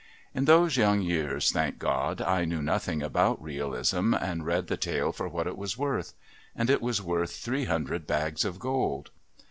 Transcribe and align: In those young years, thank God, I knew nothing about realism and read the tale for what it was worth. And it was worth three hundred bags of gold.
In 0.33 0.45
those 0.45 0.77
young 0.77 1.01
years, 1.01 1.51
thank 1.51 1.77
God, 1.77 2.21
I 2.23 2.43
knew 2.43 2.63
nothing 2.63 3.03
about 3.03 3.39
realism 3.39 4.15
and 4.15 4.43
read 4.43 4.65
the 4.65 4.75
tale 4.75 5.11
for 5.11 5.27
what 5.27 5.45
it 5.45 5.55
was 5.59 5.77
worth. 5.77 6.15
And 6.55 6.71
it 6.71 6.81
was 6.81 7.03
worth 7.03 7.35
three 7.35 7.65
hundred 7.65 8.07
bags 8.07 8.43
of 8.43 8.57
gold. 8.57 9.11